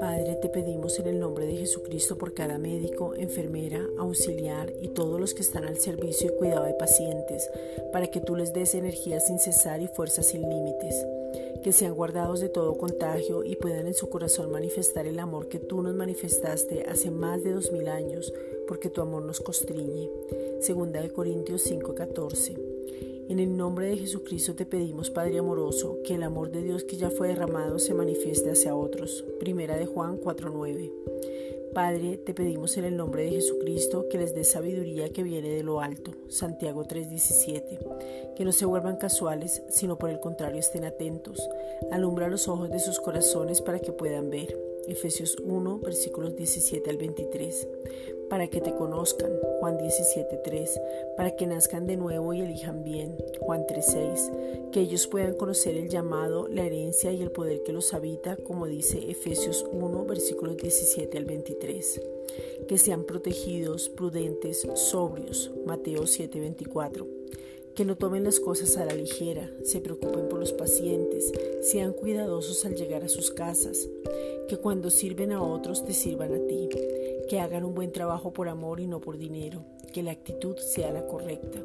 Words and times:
Padre, 0.00 0.34
te 0.42 0.48
pedimos 0.48 0.98
en 0.98 1.06
el 1.06 1.18
nombre 1.18 1.46
de 1.46 1.56
Jesucristo 1.56 2.18
por 2.18 2.34
cada 2.34 2.58
médico, 2.58 3.14
enfermera, 3.14 3.86
auxiliar 3.98 4.72
y 4.80 4.88
todos 4.88 5.18
los 5.18 5.32
que 5.32 5.40
están 5.42 5.64
al 5.64 5.78
servicio 5.78 6.30
y 6.30 6.36
cuidado 6.36 6.64
de 6.64 6.74
pacientes, 6.74 7.50
para 7.92 8.08
que 8.08 8.20
tú 8.20 8.36
les 8.36 8.52
des 8.52 8.74
energía 8.74 9.20
sin 9.20 9.38
cesar 9.38 9.80
y 9.80 9.88
fuerza 9.88 10.22
sin 10.22 10.42
límites, 10.42 11.06
que 11.62 11.72
sean 11.72 11.94
guardados 11.94 12.40
de 12.40 12.50
todo 12.50 12.76
contagio 12.76 13.42
y 13.42 13.56
puedan 13.56 13.86
en 13.86 13.94
su 13.94 14.10
corazón 14.10 14.50
manifestar 14.50 15.06
el 15.06 15.18
amor 15.18 15.48
que 15.48 15.58
tú 15.58 15.80
nos 15.80 15.94
manifestaste 15.94 16.84
hace 16.88 17.10
más 17.10 17.42
de 17.42 17.52
dos 17.52 17.72
mil 17.72 17.88
años, 17.88 18.32
porque 18.68 18.90
tu 18.90 19.00
amor 19.00 19.22
nos 19.22 19.40
constriñe. 19.40 20.10
Segunda 20.60 21.00
de 21.00 21.10
Corintios 21.10 21.62
5:14. 21.62 22.69
En 23.30 23.38
el 23.38 23.56
nombre 23.56 23.86
de 23.86 23.96
Jesucristo 23.96 24.56
te 24.56 24.66
pedimos, 24.66 25.08
Padre 25.08 25.38
amoroso, 25.38 25.98
que 26.04 26.16
el 26.16 26.24
amor 26.24 26.50
de 26.50 26.64
Dios 26.64 26.82
que 26.82 26.96
ya 26.96 27.10
fue 27.10 27.28
derramado 27.28 27.78
se 27.78 27.94
manifieste 27.94 28.50
hacia 28.50 28.74
otros. 28.74 29.24
Primera 29.38 29.76
de 29.76 29.86
Juan 29.86 30.16
4:9. 30.16 30.90
Padre, 31.72 32.16
te 32.16 32.34
pedimos 32.34 32.76
en 32.76 32.86
el 32.86 32.96
nombre 32.96 33.22
de 33.22 33.30
Jesucristo 33.30 34.08
que 34.10 34.18
les 34.18 34.34
dé 34.34 34.42
sabiduría 34.42 35.12
que 35.12 35.22
viene 35.22 35.50
de 35.50 35.62
lo 35.62 35.80
alto. 35.80 36.10
Santiago 36.26 36.82
3:17. 36.86 37.78
Que 38.34 38.44
no 38.44 38.50
se 38.50 38.66
vuelvan 38.66 38.96
casuales, 38.96 39.62
sino 39.68 39.96
por 39.96 40.10
el 40.10 40.18
contrario 40.18 40.58
estén 40.58 40.84
atentos. 40.84 41.48
Alumbra 41.92 42.28
los 42.28 42.48
ojos 42.48 42.68
de 42.68 42.80
sus 42.80 42.98
corazones 42.98 43.62
para 43.62 43.78
que 43.78 43.92
puedan 43.92 44.28
ver. 44.30 44.69
Efesios 44.88 45.36
1, 45.44 45.78
versículos 45.78 46.36
17 46.36 46.90
al 46.90 46.96
23 46.96 47.68
para 48.30 48.46
que 48.46 48.60
te 48.60 48.72
conozcan, 48.72 49.32
Juan 49.58 49.76
17.3, 49.76 50.80
para 51.16 51.34
que 51.34 51.48
nazcan 51.48 51.86
de 51.86 51.96
nuevo 51.96 52.32
y 52.32 52.40
elijan 52.40 52.84
bien, 52.84 53.18
Juan 53.40 53.66
3.6, 53.66 54.70
que 54.70 54.80
ellos 54.80 55.08
puedan 55.08 55.34
conocer 55.34 55.76
el 55.76 55.88
llamado, 55.88 56.46
la 56.46 56.64
herencia 56.64 57.12
y 57.12 57.22
el 57.22 57.32
poder 57.32 57.64
que 57.64 57.72
los 57.72 57.92
habita, 57.92 58.36
como 58.36 58.66
dice 58.66 59.10
Efesios 59.10 59.66
1, 59.72 60.04
versículos 60.06 60.56
17 60.56 61.18
al 61.18 61.24
23, 61.24 62.00
que 62.68 62.78
sean 62.78 63.02
protegidos, 63.02 63.88
prudentes, 63.88 64.66
sobrios, 64.74 65.50
Mateo 65.66 66.02
7.24 66.04 67.19
que 67.80 67.86
no 67.86 67.96
tomen 67.96 68.24
las 68.24 68.40
cosas 68.40 68.76
a 68.76 68.84
la 68.84 68.92
ligera, 68.92 69.50
se 69.64 69.80
preocupen 69.80 70.28
por 70.28 70.38
los 70.38 70.52
pacientes, 70.52 71.32
sean 71.62 71.94
cuidadosos 71.94 72.66
al 72.66 72.74
llegar 72.74 73.04
a 73.04 73.08
sus 73.08 73.30
casas, 73.30 73.88
que 74.50 74.58
cuando 74.58 74.90
sirven 74.90 75.32
a 75.32 75.42
otros 75.42 75.82
te 75.86 75.94
sirvan 75.94 76.34
a 76.34 76.46
ti, 76.46 76.68
que 77.26 77.40
hagan 77.40 77.64
un 77.64 77.74
buen 77.74 77.90
trabajo 77.90 78.34
por 78.34 78.50
amor 78.50 78.80
y 78.80 78.86
no 78.86 79.00
por 79.00 79.16
dinero, 79.16 79.64
que 79.94 80.02
la 80.02 80.10
actitud 80.10 80.58
sea 80.58 80.92
la 80.92 81.06
correcta, 81.06 81.58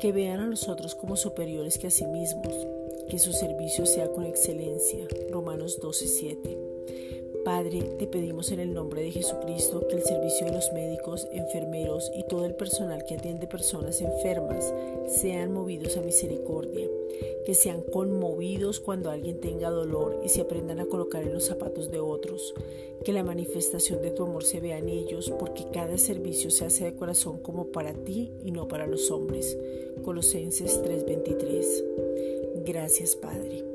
que 0.00 0.12
vean 0.12 0.40
a 0.40 0.46
los 0.46 0.66
otros 0.66 0.94
como 0.94 1.14
superiores 1.14 1.76
que 1.76 1.88
a 1.88 1.90
sí 1.90 2.06
mismos, 2.06 2.66
que 3.10 3.18
su 3.18 3.34
servicio 3.34 3.84
sea 3.84 4.10
con 4.10 4.24
excelencia. 4.24 5.06
Romanos 5.30 5.78
12:7. 5.78 6.73
Padre, 7.44 7.82
te 7.98 8.06
pedimos 8.06 8.50
en 8.52 8.60
el 8.60 8.72
nombre 8.72 9.02
de 9.02 9.10
Jesucristo 9.10 9.86
que 9.86 9.96
el 9.96 10.02
servicio 10.02 10.46
de 10.46 10.52
los 10.52 10.72
médicos, 10.72 11.28
enfermeros 11.30 12.10
y 12.14 12.22
todo 12.26 12.46
el 12.46 12.54
personal 12.54 13.04
que 13.04 13.14
atiende 13.14 13.46
personas 13.46 14.00
enfermas 14.00 14.72
sean 15.06 15.52
movidos 15.52 15.98
a 15.98 16.00
misericordia, 16.00 16.88
que 17.44 17.54
sean 17.54 17.82
conmovidos 17.82 18.80
cuando 18.80 19.10
alguien 19.10 19.40
tenga 19.40 19.68
dolor 19.68 20.22
y 20.24 20.30
se 20.30 20.40
aprendan 20.40 20.80
a 20.80 20.86
colocar 20.86 21.22
en 21.22 21.34
los 21.34 21.44
zapatos 21.44 21.90
de 21.90 22.00
otros, 22.00 22.54
que 23.04 23.12
la 23.12 23.22
manifestación 23.22 24.00
de 24.00 24.10
tu 24.10 24.22
amor 24.22 24.44
se 24.44 24.60
vea 24.60 24.78
en 24.78 24.88
ellos, 24.88 25.30
porque 25.38 25.66
cada 25.70 25.98
servicio 25.98 26.50
se 26.50 26.64
hace 26.64 26.84
de 26.84 26.94
corazón 26.94 27.38
como 27.38 27.66
para 27.66 27.92
ti 27.92 28.32
y 28.42 28.52
no 28.52 28.68
para 28.68 28.86
los 28.86 29.10
hombres. 29.10 29.58
Colosenses 30.02 30.80
3:23. 30.82 31.84
Gracias 32.64 33.14
Padre. 33.16 33.73